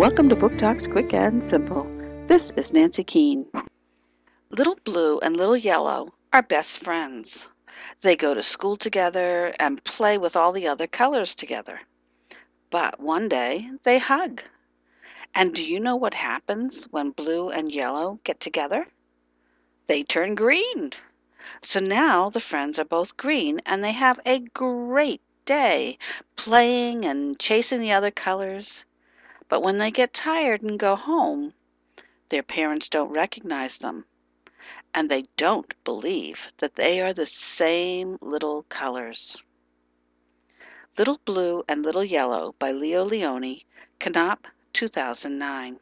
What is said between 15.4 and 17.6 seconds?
do you know what happens when blue